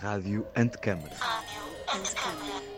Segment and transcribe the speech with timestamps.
[0.00, 1.14] Rádio Antecâmara.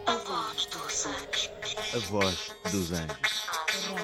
[0.06, 1.50] A voz dos anjos.
[1.94, 3.46] A voz dos anjos.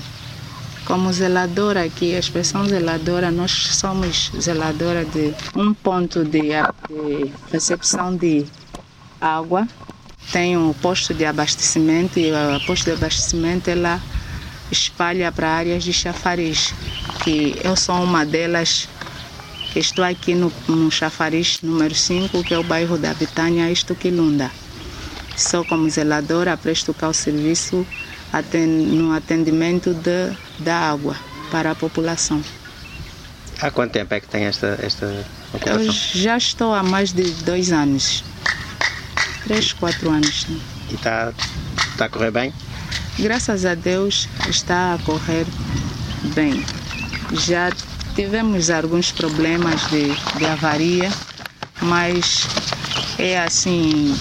[0.85, 8.15] como zeladora aqui, a expressão zeladora, nós somos zeladora de um ponto de, de recepção
[8.15, 8.45] de
[9.19, 9.67] água.
[10.31, 14.01] Tem um posto de abastecimento e o posto de abastecimento ela
[14.71, 16.73] espalha para áreas de chafariz,
[17.23, 18.87] que eu sou uma delas
[19.79, 24.51] estou aqui no, no chafariz número 5, que é o bairro da Betânia, Estuquilunda.
[25.35, 27.85] Sou como zeladora, presto cá o serviço
[28.57, 31.15] no atendimento de, da água
[31.51, 32.41] para a população.
[33.61, 35.91] Há quanto tempo é que tem esta, esta Eu ocupação?
[36.13, 38.23] já estou há mais de dois anos,
[39.45, 40.45] três, quatro anos.
[40.47, 40.59] né?
[40.91, 41.33] E está,
[41.91, 42.53] está a correr bem?
[43.17, 45.45] Graças a Deus está a correr
[46.33, 46.63] bem.
[47.31, 47.71] Já
[48.15, 51.11] tivemos alguns problemas de, de avaria,
[51.81, 52.47] mas
[53.19, 54.15] é assim,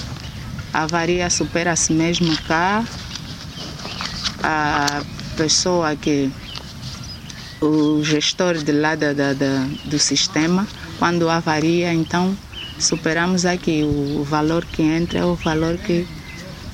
[0.73, 2.85] a avaria supera-se mesmo cá.
[4.43, 5.03] A
[5.37, 6.31] pessoa que,
[7.63, 10.67] o gestor de lá da, da- da- do sistema,
[10.99, 12.37] quando avaria, então
[12.79, 13.83] superamos aqui.
[13.83, 16.07] O, o valor que entra é o valor que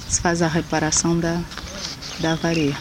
[0.09, 1.41] se faz a reparação da,
[2.19, 2.77] da avaria.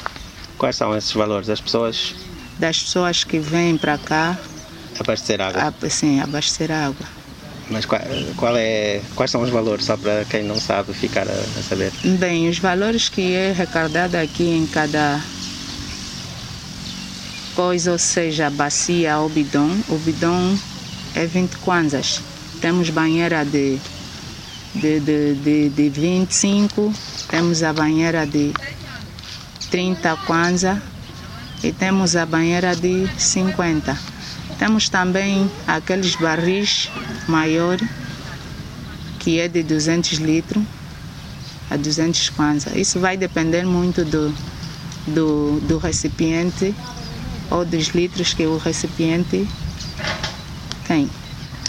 [0.58, 1.50] Quais são esses valores?
[1.50, 2.16] As pessoas
[2.60, 4.38] Das pessoas que vêm para cá,
[5.00, 5.62] abastecer água?
[5.62, 7.08] a, assim, abastecer água.
[7.70, 8.02] Mas qual,
[8.36, 11.94] qual é, quais são os valores, só para quem não sabe ficar a, a saber?
[12.04, 15.22] Bem, os valores que é recordado aqui em cada
[17.56, 20.58] coisa, ou seja, bacia ou bidon, o bidon
[21.16, 22.22] é 20 kwanzas.
[22.60, 23.80] Temos banheira de,
[24.76, 26.94] de, de, de, de 25,
[27.30, 28.52] temos a banheira de
[29.70, 30.82] 30 kwanza
[31.64, 33.98] e temos a banheira de 50.
[34.58, 36.90] Temos também aqueles barris
[37.28, 37.88] maiores,
[39.20, 40.64] que é de 200 litros
[41.70, 42.78] a 200 kwanza.
[42.78, 44.34] Isso vai depender muito do,
[45.08, 46.74] do, do recipiente
[47.50, 49.48] ou dos litros que o recipiente
[50.88, 51.10] tem.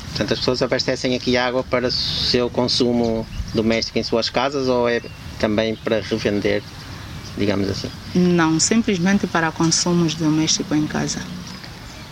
[0.09, 4.89] Portanto, as pessoas abastecem aqui água para o seu consumo doméstico em suas casas ou
[4.89, 5.01] é
[5.39, 6.63] também para revender,
[7.37, 7.91] digamos assim?
[8.15, 11.21] Não, simplesmente para consumos domésticos em casa.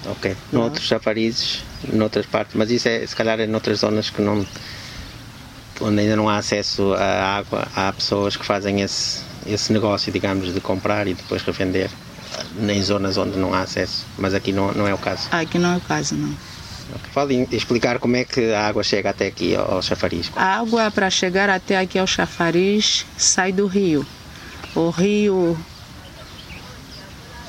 [0.06, 0.37] Ok.
[0.53, 4.47] Noutros chafarizes, noutras partes, mas isso é se calhar é noutras zonas que não
[5.81, 10.53] onde ainda não há acesso à água, há pessoas que fazem esse, esse negócio, digamos,
[10.53, 11.91] de comprar e depois revender
[12.59, 15.29] em zonas onde não há acesso, mas aqui não, não é o caso.
[15.31, 16.35] Aqui não é o caso, não.
[17.12, 20.31] Pode explicar como é que a água chega até aqui ao ao chafariz?
[20.35, 24.06] A água para chegar até aqui ao chafariz sai do rio.
[24.75, 25.59] O rio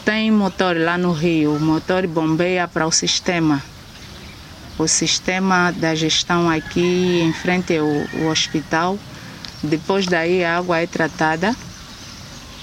[0.05, 3.61] tem motor lá no rio, o motor bombeia para o sistema.
[4.77, 8.97] O sistema da gestão aqui em frente ao, ao hospital.
[9.61, 11.55] Depois daí a água é tratada.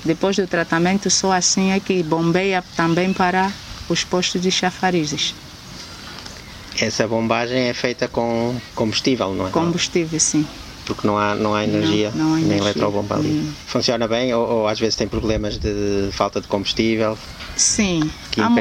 [0.04, 3.52] Depois do tratamento, só assim é que bombeia também para
[3.88, 5.34] os postos de chafarizes.
[6.78, 9.50] Essa bombagem é feita com combustível, não é?
[9.50, 10.46] Combustível, sim.
[10.86, 12.62] Porque não há, não há energia, não há nem energia.
[12.70, 13.28] eletrobomba ali.
[13.28, 13.52] Hum.
[13.66, 17.18] Funciona bem ou, ou às vezes tem problemas de falta de combustível?
[17.56, 18.08] Sim.
[18.30, 18.60] Que há, mo-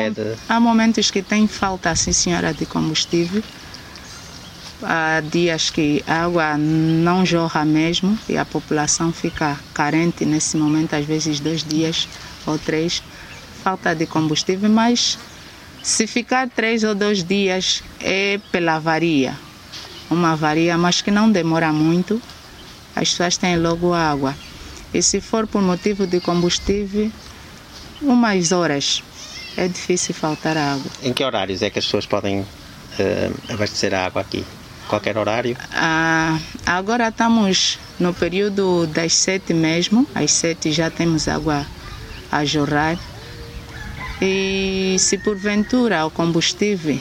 [0.50, 3.44] há momentos que tem falta, sim senhora, de combustível.
[4.81, 10.94] Há dias que a água não jorra mesmo e a população fica carente nesse momento,
[10.95, 12.07] às vezes dois dias
[12.45, 13.01] ou três,
[13.63, 15.18] falta de combustível, mas
[15.81, 19.38] Se ficar três ou dois dias é pela avaria.
[20.09, 22.21] Uma avaria, mas que não demora muito.
[22.95, 24.35] As pessoas têm logo água.
[24.93, 27.11] E se for por motivo de combustível,
[28.01, 29.03] umas horas.
[29.57, 30.91] É difícil faltar água.
[31.01, 32.45] Em que horários é que as pessoas podem
[32.99, 34.45] eh, abastecer a água aqui?
[34.87, 35.57] Qualquer horário?
[35.73, 40.07] Ah, agora estamos no período das sete mesmo.
[40.13, 41.65] Às sete já temos água
[42.31, 42.97] a jorrar.
[44.21, 46.99] E se porventura o combustível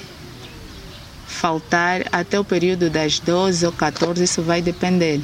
[1.26, 5.20] faltar até o período das 12 ou 14, isso vai depender.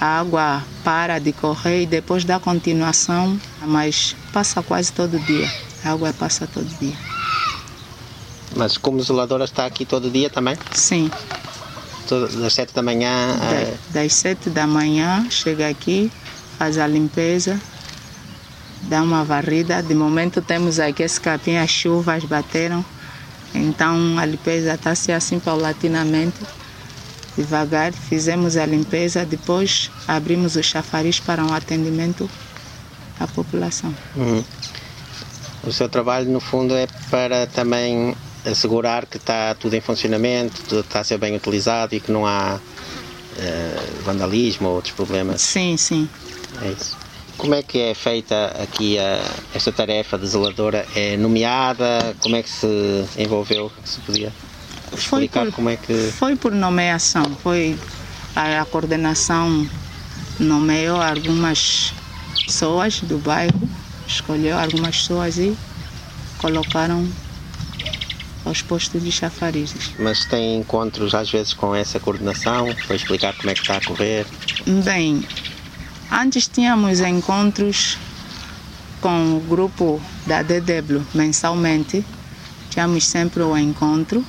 [0.00, 5.50] A água para de correr e depois dá continuação, mas passa quase todo dia.
[5.84, 6.96] A água passa todo dia.
[8.56, 10.56] Mas como zeladora está aqui todo dia também?
[10.72, 11.10] Sim,
[12.40, 13.92] das 7 da manhã a...
[13.92, 16.10] das 7 da manhã chega aqui,
[16.58, 17.58] faz a limpeza,
[18.82, 19.82] dá uma varrida.
[19.82, 22.84] De momento temos aqui esse capim, as chuvas bateram,
[23.54, 26.36] então a limpeza está se assim paulatinamente,
[27.36, 27.92] devagar.
[27.92, 32.28] Fizemos a limpeza, depois abrimos o chafariz para um atendimento
[33.18, 33.94] à população.
[34.16, 34.44] Uhum.
[35.62, 38.14] O seu trabalho, no fundo, é para também
[38.44, 42.26] assegurar que está tudo em funcionamento, tudo está a ser bem utilizado e que não
[42.26, 42.60] há
[43.38, 45.40] eh, vandalismo ou outros problemas.
[45.40, 46.08] Sim, sim.
[46.62, 47.03] É isso.
[47.36, 49.20] Como é que é feita aqui a-
[49.54, 50.86] esta tarefa de zeladora?
[50.94, 52.14] É nomeada?
[52.20, 52.66] Como é que se
[53.18, 53.70] envolveu?
[53.84, 54.32] Se podia
[54.90, 55.92] Foi explicar por- como é que.
[56.12, 57.78] Foi por nomeação, foi
[58.36, 59.68] a, a coordenação
[60.38, 61.92] nomeou algumas
[62.46, 63.68] pessoas do bairro,
[64.06, 65.56] escolheu algumas pessoas e
[66.38, 67.06] colocaram
[68.44, 69.92] aos postos de chafarizes.
[69.98, 73.80] Mas tem encontros às vezes com essa coordenação para explicar como é que está a
[73.80, 74.26] correr.
[74.84, 75.22] Bem,
[76.10, 77.98] antes tínhamos encontros
[79.00, 82.04] com o grupo da DW mensalmente,
[82.70, 84.24] tínhamos sempre o encontro,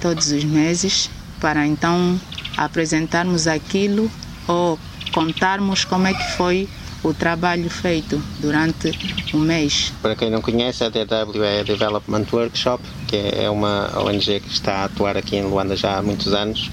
[0.00, 1.10] todos os meses,
[1.40, 2.20] para então
[2.56, 4.10] apresentarmos aquilo
[4.46, 4.78] ou
[5.12, 6.68] contarmos como é que foi
[7.02, 8.92] o trabalho feito durante
[9.34, 9.92] o mês.
[10.00, 14.76] Para quem não conhece, a DW é Development Workshop, que é uma ONG que está
[14.76, 16.70] a atuar aqui em Luanda já há muitos anos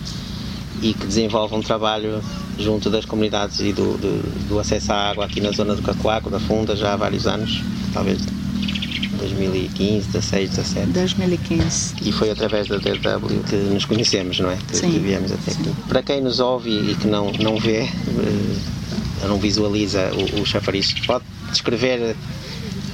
[0.81, 2.23] e que desenvolve um trabalho
[2.59, 6.29] junto das comunidades e do, do, do acesso à água aqui na zona do Cacoaco,
[6.29, 7.63] da Funda, já há vários anos,
[7.93, 8.19] talvez
[9.17, 10.87] 2015, 16, 17.
[10.91, 11.95] 2015.
[12.01, 14.57] E foi através da DW que nos conhecemos, não é?
[14.67, 15.61] Que, Sim, que viemos até sim.
[15.61, 15.73] aqui.
[15.87, 20.93] Para quem nos ouve e que não, não vê, eh, não visualiza o, o chafariz,
[21.05, 22.15] pode descrever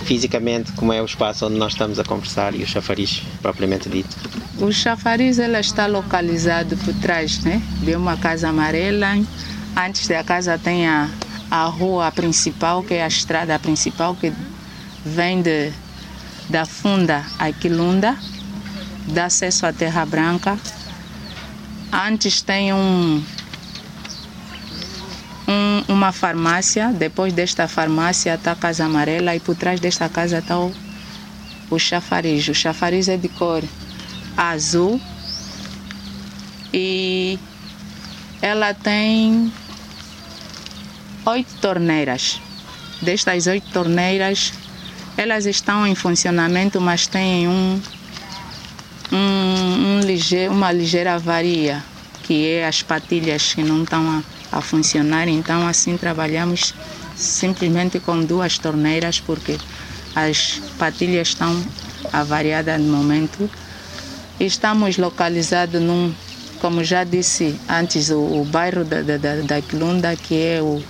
[0.06, 4.16] fisicamente como é o espaço onde nós estamos a conversar e o chafariz propriamente dito.
[4.60, 9.18] O chafariz ela está localizado por trás né, de uma casa amarela.
[9.76, 11.10] Antes da casa tem a,
[11.52, 14.32] a rua principal, que é a estrada principal, que
[15.04, 15.72] vem de,
[16.50, 18.16] da Funda a Quilunda,
[19.08, 20.58] dá acesso à Terra Branca.
[21.92, 23.22] Antes tem um,
[25.48, 30.40] um- uma farmácia, depois desta farmácia está a Casa Amarela e por trás desta casa
[30.40, 30.74] está o,
[31.70, 32.48] o chafariz.
[32.48, 33.62] O chafariz é de cor
[34.38, 35.00] azul
[36.74, 37.38] e
[38.42, 39.52] ela tem
[41.26, 42.40] oito torneiras.
[43.02, 44.54] Destas oito torneiras,
[45.18, 47.82] elas estão em funcionamento, mas têm um,
[49.12, 51.84] um, um uma ligeira avaria,
[52.24, 55.28] que é as patilhas que não estão a, a funcionar.
[55.28, 56.74] Então, assim, trabalhamos
[57.16, 59.58] simplesmente com duas torneiras, porque
[60.16, 61.64] as patilhas estão
[62.14, 63.50] avariadas no momento.
[64.40, 66.14] Estamos localizados num,
[66.60, 70.84] como já disse antes, o, o bairro da, da, da Quilunda, que é o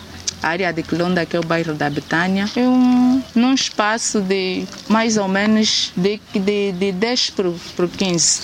[0.43, 4.65] a área de Quilunda, que é o bairro da Betânia, é um, num espaço de
[4.87, 8.41] mais ou menos de, de, de 10 por, por 15.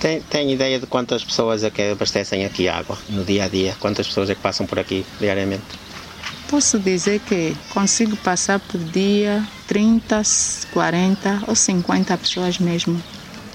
[0.00, 3.76] Tem, tem ideia de quantas pessoas é que abastecem aqui água no dia a dia?
[3.78, 5.62] Quantas pessoas é que passam por aqui diariamente?
[6.48, 10.22] Posso dizer que consigo passar por dia 30,
[10.72, 13.00] 40 ou 50 pessoas mesmo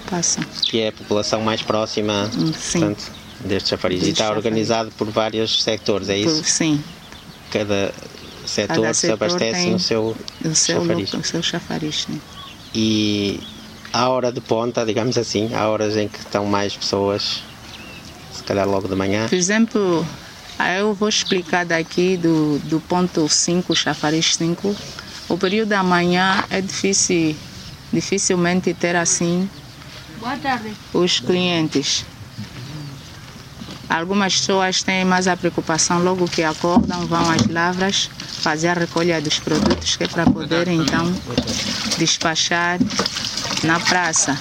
[0.10, 0.44] passam.
[0.64, 2.80] Que é a população mais próxima, Hum, sim.
[2.80, 3.12] portanto,
[3.44, 4.04] deste chafariz.
[4.04, 4.38] E está chafariz.
[4.46, 6.36] organizado por vários sectores, é isso?
[6.38, 6.84] Por- sim,
[7.52, 7.94] Cada
[8.46, 11.14] setor Cada se setor abastece tem no seu o seu, chafariz.
[11.14, 12.04] o seu chafariz.
[12.08, 12.22] Sim.
[12.74, 13.40] E
[13.92, 17.44] à hora de ponta, digamos assim, há horas em que estão mais pessoas,
[18.34, 19.28] se calhar logo de manhã.
[19.28, 20.08] Por exemplo,
[20.58, 24.74] aí eu vou explicar daqui do, do ponto 5, chafariz 5.
[25.28, 27.36] O período da manhã é difícil,
[27.92, 29.50] dificilmente ter assim
[30.94, 32.06] os clientes.
[33.92, 38.10] Algumas pessoas têm mais a preocupação logo que acordam, vão às lavras
[38.42, 41.14] fazer a recolha dos produtos que é para poder então
[41.98, 42.80] despachar
[43.64, 44.40] na praça.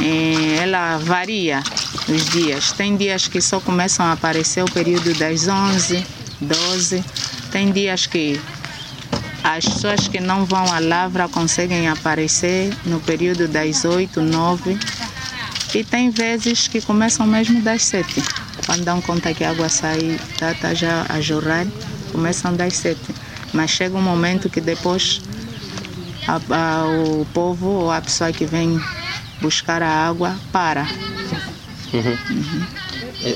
[0.00, 1.62] Eh, Ela varia
[2.08, 2.72] os dias.
[2.72, 6.04] Tem dias que só começam a aparecer o período das 11,
[6.40, 7.04] 12.
[7.52, 8.40] Tem dias que
[9.44, 14.76] as pessoas que não vão à lavra conseguem aparecer no período das 8, 9.
[15.72, 18.41] E tem vezes que começam mesmo das 7.
[18.66, 21.66] Quando dão conta que a água sai, está tá já a jorrar,
[22.12, 23.14] começam das 7.
[23.52, 25.20] Mas chega um momento que depois
[26.26, 28.80] a- a- o povo ou a pessoa que vem
[29.40, 30.86] buscar a água para.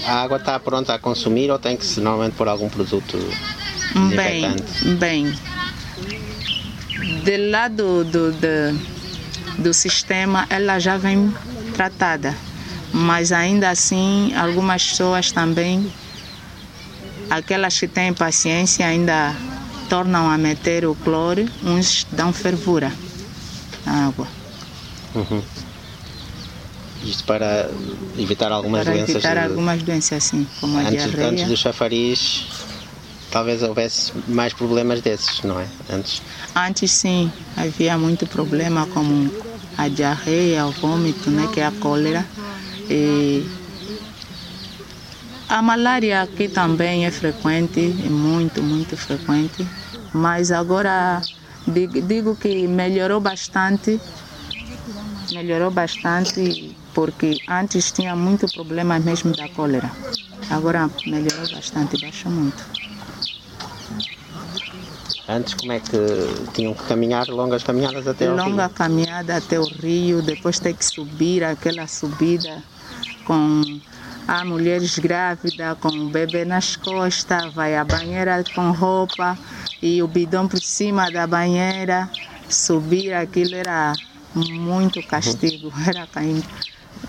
[0.04, 3.18] A água está pronta a consumir ou tem que se normalmente pôr algum produto
[4.14, 4.42] Bem,
[4.98, 5.32] bem.
[7.24, 8.78] Do lado do, do,
[9.58, 11.32] do sistema, ela já vem
[11.74, 12.34] tratada.
[12.92, 15.90] Mas ainda assim, algumas pessoas também,
[17.28, 19.34] aquelas que têm paciência, ainda
[19.88, 22.92] tornam a meter o cloro, uns dão fervura
[23.86, 24.26] à água.
[27.02, 27.70] Isto para
[28.18, 29.14] evitar algumas para doenças.
[29.16, 31.28] evitar de- algumas doenças assim, como a antes, diarreia.
[31.28, 32.46] antes do chafariz,
[33.30, 35.68] talvez houvesse mais problemas desses, não é?
[35.90, 36.22] Antes.
[36.54, 39.32] Antes sim, havia muito problema como
[39.78, 42.26] a diarreia, o vômito, né, que é a cólera.
[42.88, 43.46] E
[45.48, 49.66] a malária aqui também é frequente, é muito, muito frequente.
[50.12, 51.22] Mas agora
[51.66, 54.00] digo, digo que melhorou bastante,
[55.32, 59.90] melhorou bastante porque antes tinha muito problema mesmo da cólera.
[60.50, 62.62] Agora melhorou bastante, baixou muito.
[65.28, 65.96] Antes, como é que
[66.54, 68.74] tinham que caminhar longas caminhadas até ao longa rio?
[68.74, 72.62] caminhada até o rio, depois ter que subir aquela subida
[73.26, 73.80] com
[74.28, 79.36] a mulheres grávidas, com o bebê nas costas, vai à banheira com roupa
[79.82, 82.08] e o bidão por cima da banheira.
[82.48, 83.92] Subir aquilo era
[84.34, 86.06] muito castigo, era,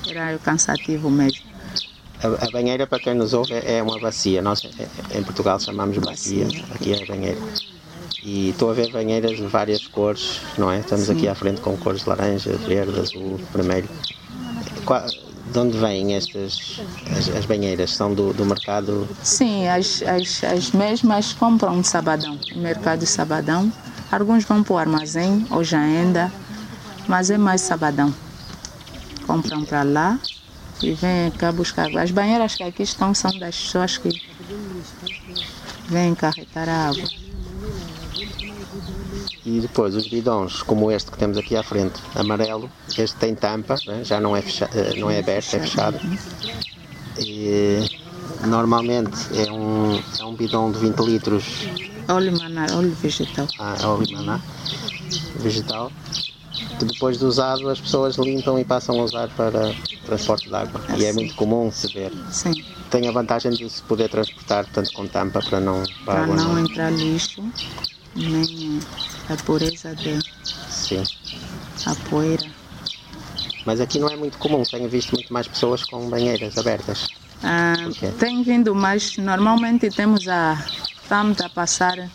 [0.08, 1.46] era cansativo mesmo.
[2.24, 4.42] A, a banheira, para quem nos ouve, é uma bacia.
[4.42, 7.40] Nós eh, em Portugal chamamos bacia, aqui é banheira.
[8.24, 10.80] E estou a ver banheiras de várias cores, não é?
[10.80, 13.88] Estamos aqui à frente com cores laranja, verde, azul, vermelho.
[14.86, 15.06] Qua-
[15.52, 16.82] de onde vêm estas
[17.18, 17.96] as, as banheiras?
[17.96, 19.08] São do, do mercado?
[19.24, 23.72] Sim, as, as, as mesmas compram de sabadão, mercado de sabadão.
[24.12, 26.32] Alguns vão para o armazém, hoje ainda,
[27.08, 28.14] mas é mais sabadão.
[29.26, 30.20] Compram para lá
[30.82, 31.96] e vêm cá buscar.
[31.98, 34.10] As banheiras que aqui estão são das pessoas que
[35.90, 37.27] vêm carregar a água.
[39.48, 43.76] E depois os bidões, como este que temos aqui à frente, amarelo, este tem tampa,
[43.86, 44.04] né?
[44.04, 45.98] já não é, fecha, eh, não é aberto, é fechado.
[47.18, 47.80] E
[48.46, 51.46] normalmente é um, é um bidão de 20 litros
[52.10, 53.48] Óleo manar, óleo vegetal.
[53.58, 54.42] a óleo maná,
[55.38, 55.94] vegetal,
[56.78, 59.74] que depois de usado as pessoas limpam e passam a usar para
[60.06, 60.82] transporte de água.
[60.98, 62.12] E é muito comum se ver.
[62.32, 62.52] Sim,
[62.92, 66.36] Tem a vantagem de se poder transportar, portanto, com tampa para não para para água
[66.36, 67.42] não entrar lixo,
[68.14, 68.82] nem
[69.30, 70.20] a pureza de
[70.70, 71.04] Sim.
[71.86, 72.46] a poeira.
[73.66, 77.08] Mas aqui não é muito comum, tenho visto muito mais pessoas com banheiras abertas.
[77.44, 77.76] Ah,
[78.20, 80.58] tem vindo, mas normalmente temos a
[81.04, 82.10] estamos a passar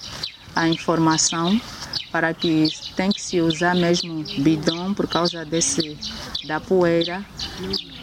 [0.55, 1.59] a informação
[2.11, 5.99] para que tem que usar mesmo bidão por causa desse
[6.45, 7.25] da poeira.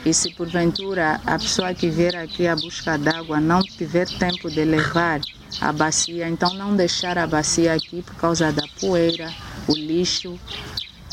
[0.05, 4.63] E se porventura a pessoa que vier aqui à busca d'água não tiver tempo de
[4.63, 5.19] levar
[5.59, 9.33] a bacia, então não deixar a bacia aqui por causa da poeira,
[9.67, 10.39] o lixo.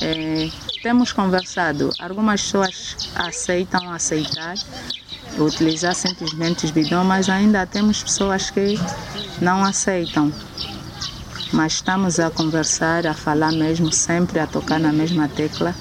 [0.00, 0.49] É,
[0.82, 4.54] temos conversado, algumas pessoas aceitam aceitar,
[5.38, 8.78] utilizar simplesmente os bidões, mas ainda temos pessoas que
[9.40, 10.30] não aceitam.
[11.56, 15.72] Mas estamos a conversar, a falar mesmo, sempre a tocar na mesma tecla,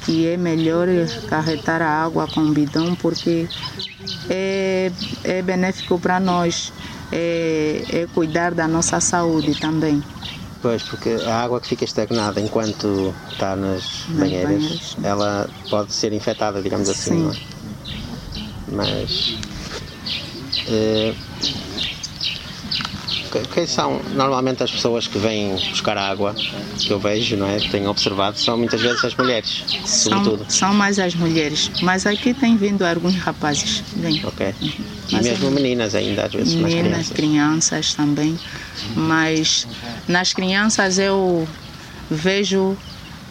[0.00, 0.88] que é melhor
[1.26, 3.34] carregar a água com o bidão, porque
[4.28, 4.90] é,
[5.22, 6.72] é benéfico para nós,
[7.10, 9.96] é, é cuidar da nossa saúde também.
[10.62, 12.88] Pois, porque a água que fica estagnada enquanto
[13.32, 14.96] está nas Nas banheiras, banheiras.
[15.12, 17.22] ela pode ser infectada, digamos assim, Sim.
[17.22, 17.36] não é?
[18.66, 19.40] Mas.
[20.66, 21.14] eh,
[23.52, 26.34] quem são normalmente as pessoas que vêm buscar água,
[26.78, 27.58] que eu vejo, não é?
[27.58, 30.44] Tenho observado, são muitas vezes as mulheres, sobretudo.
[30.48, 33.82] São, são mais as mulheres, mas aqui tem vindo alguns rapazes.
[33.94, 34.20] Vem.
[34.24, 34.54] Ok.
[34.60, 37.16] E Mas mesmo é- meninas ainda, às vezes, mais Meninas, crianças.
[37.16, 38.38] crianças também.
[38.96, 39.66] Mas
[40.08, 41.46] nas crianças eu
[42.10, 42.76] vejo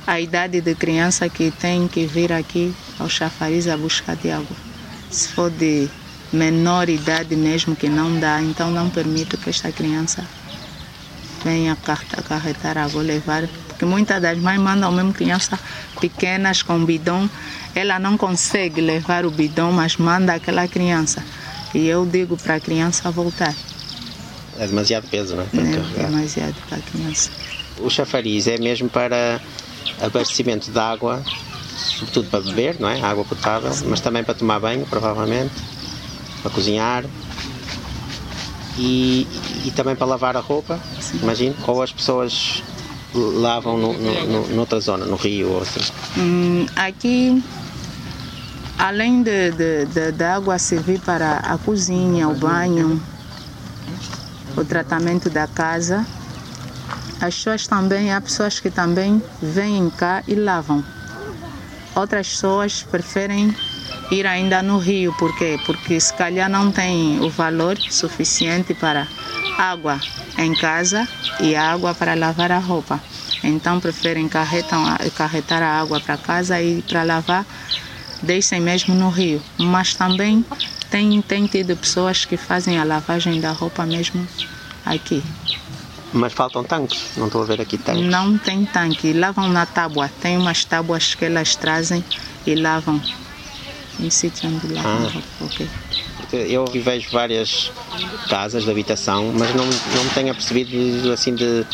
[0.07, 4.55] a idade de criança que tem que vir aqui ao chafariz a buscar de água.
[5.11, 5.87] Se for de
[6.31, 10.23] menor idade mesmo que não dá, então não permito que esta criança
[11.43, 11.77] venha
[12.17, 15.57] acarretar água, levar, porque muitas das mães mandam mesmo crianças
[15.99, 17.29] pequenas com bidão,
[17.73, 21.23] ela não consegue levar o bidão, mas manda aquela criança.
[21.73, 23.53] E eu digo para a criança voltar.
[24.57, 25.45] É demasiado peso, não é?
[25.45, 26.09] Para É carregar.
[26.09, 27.29] demasiado para a criança.
[27.77, 29.39] O chafariz é mesmo para
[30.01, 31.23] abastecimento de água,
[31.77, 32.99] sobretudo para beber, não é?
[33.01, 35.53] Água potável, mas também para tomar banho, provavelmente,
[36.41, 37.05] para cozinhar
[38.77, 39.27] e,
[39.65, 40.79] e também para lavar a roupa,
[41.21, 41.55] imagino.
[41.67, 42.63] Ou as pessoas
[43.13, 45.81] lavam no, no, no- noutra zona, no rio ou assim.
[46.17, 47.43] Hum, aqui,
[48.77, 53.01] além de, de, de, da água servir para a cozinha, o banho,
[54.55, 56.05] o tratamento da casa,
[57.19, 60.83] as pessoas também, há pessoas que também vêm cá e lavam.
[61.95, 63.53] Outras pessoas preferem
[64.11, 65.59] ir ainda no rio, por quê?
[65.65, 69.07] Porque se calhar não tem o valor suficiente para
[69.57, 69.99] água
[70.37, 71.07] em casa
[71.39, 72.99] e água para lavar a roupa.
[73.43, 77.45] Então preferem carretar a água para casa e para lavar
[78.21, 79.41] deixem mesmo no rio.
[79.57, 80.45] Mas também
[80.89, 84.27] tem, tem tido pessoas que fazem a lavagem da roupa mesmo
[84.85, 85.23] aqui.
[86.11, 88.03] Mas faltam tanques, não estou a ver aqui tanques.
[88.05, 90.09] Não tem tanque, lavam na tábua.
[90.19, 92.03] Tem umas tábuas que elas trazem
[92.47, 92.99] e lavam
[93.99, 95.11] em sítio onde lavam Ah.
[95.11, 95.21] roupa.
[95.41, 95.67] ok.
[96.31, 97.71] Eu vejo várias
[98.29, 101.65] casas de habitação, mas não, não me tenho apercebido assim de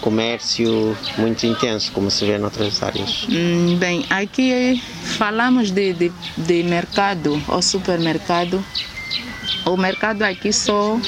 [0.00, 3.26] comércio muito intenso, como se vê noutras áreas.
[3.28, 4.82] Hum, Bem, aqui
[5.18, 8.64] falamos de, de, de mercado ou supermercado.
[9.66, 10.98] O mercado aqui só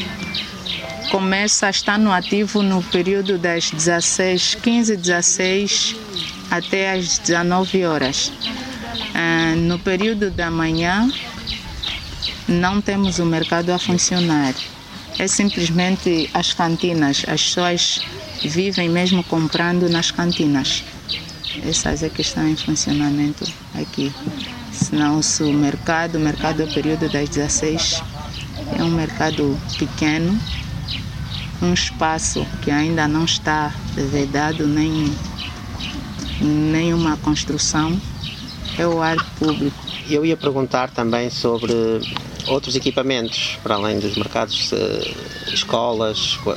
[1.11, 5.97] começa a estar no ativo no período das 16, 15, 16
[6.51, 8.31] até às 19 horas.
[9.15, 11.11] Ah, no período da manhã
[12.49, 14.55] não temos o mercado a funcionar.
[15.19, 17.25] É simplesmente as cantinas.
[17.29, 18.01] As pessoas
[18.43, 20.83] vivem mesmo comprando nas cantinas.
[21.65, 24.13] Essas é que estão em funcionamento aqui.
[24.73, 28.03] Senão se o mercado, o mercado é o período das 16,
[28.79, 30.39] é um mercado pequeno,
[31.61, 35.13] um espaço que ainda não está vedado, nem
[36.41, 38.01] nenhuma construção,
[38.79, 39.77] é o ar público.
[40.09, 41.73] Eu ia perguntar também sobre
[42.47, 46.55] outros equipamentos, para além dos mercados, eh, escolas, co-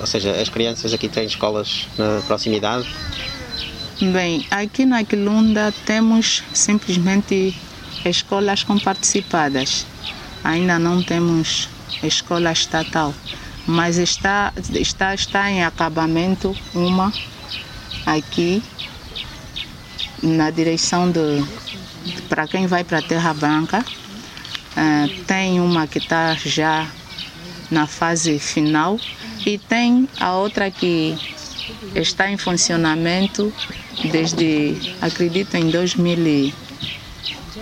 [0.00, 2.86] ou seja, as crianças aqui têm escolas na proximidade.
[4.00, 7.54] Bem, aqui na Quilunda temos simplesmente
[8.04, 9.86] escolas comparticipadas.
[10.42, 11.68] Ainda não temos
[12.02, 13.14] escola estatal,
[13.66, 17.12] mas está, está, está em acabamento uma
[18.06, 18.62] aqui
[20.22, 21.44] na direção de,
[22.28, 23.84] para quem vai para a Terra Branca.
[24.76, 26.86] Ah, tem uma que está já
[27.70, 28.98] na fase final
[29.44, 31.16] e tem a outra que
[31.94, 33.52] está em funcionamento
[34.04, 36.52] desde, acredito, em 2000 e-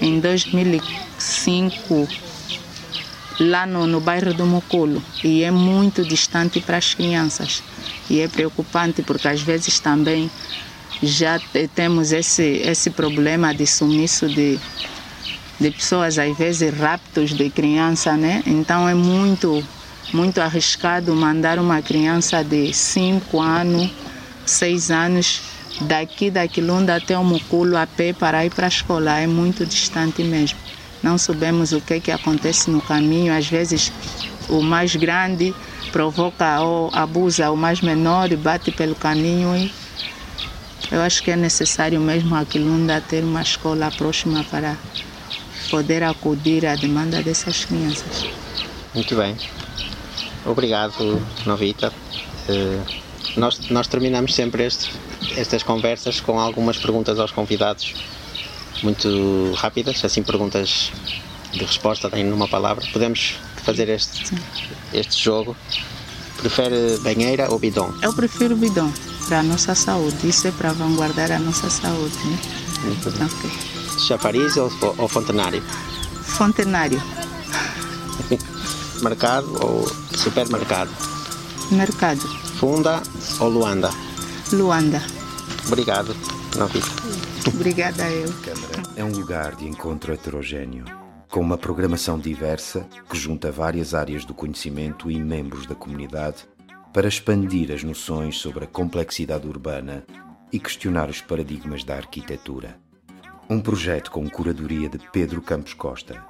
[0.01, 2.09] em 2005,
[3.41, 5.03] lá no, no bairro do Mocolo.
[5.25, 7.63] E é muito distante para as crianças.
[8.11, 10.31] E é preocupante porque às vezes também
[11.03, 14.59] já te- temos esse, esse problema de sumiço de,
[15.61, 18.43] de pessoas, às vezes raptos de criança, né?
[18.47, 19.65] Então é muito,
[20.13, 23.91] muito arriscado mandar uma criança de 5 anos,
[24.45, 25.43] 6 anos,
[25.81, 29.19] daqui da Quilunda até o Muculo a pé para ir para a escola.
[29.21, 30.59] É muito distante mesmo.
[31.03, 33.33] Não sabemos o que, é que acontece no caminho.
[33.33, 33.93] Às vezes
[34.49, 35.55] o mais grande
[35.93, 39.71] provoca ou abusa o mais menor e bate pelo caminho e
[40.91, 44.77] eu acho que é necessário mesmo a Quilunda ter uma escola próxima para
[45.71, 48.27] poder acudir à demanda dessas crianças.
[48.95, 49.37] Muito bem.
[50.47, 51.93] Obrigado, Novita.
[52.49, 52.81] Eh,
[53.37, 54.91] nós, nós terminamos sempre este,
[55.37, 57.95] estas conversas com algumas perguntas aos convidados,
[58.83, 60.91] muito rápidas, assim perguntas
[61.53, 62.85] de resposta em numa palavra.
[62.93, 64.25] Podemos fazer este,
[64.93, 65.55] este jogo.
[66.39, 67.93] Prefere banheira ou bidon?
[68.01, 68.91] Eu prefiro bidon
[69.29, 70.27] para a nossa saúde.
[70.27, 72.17] Isso é para vanguardar a nossa saúde.
[72.25, 72.39] Né?
[72.85, 73.27] Muito bem.
[73.27, 73.51] Ok.
[74.07, 75.63] Chafariz ou, ou fontenário?
[76.23, 77.03] Fontenário,
[79.03, 79.87] Mercado ou
[80.17, 80.91] supermercado?
[81.71, 82.21] mercado,
[82.59, 83.03] Funda
[83.41, 83.91] ou Luanda?
[84.53, 85.03] Luanda.
[85.67, 86.15] Obrigado,
[86.57, 86.87] Novita.
[87.49, 88.33] Obrigada eu.
[88.97, 90.85] é um lugar de encontro heterogêneo,
[91.31, 96.47] com uma programação diversa que junta várias áreas do conhecimento e membros da comunidade
[96.99, 100.05] para expandir as noções sobre a complexidade urbana
[100.53, 102.77] e questionar os paradigmas da arquitetura.
[103.49, 106.21] Um projeto com curadoria de Pedro Campos Costa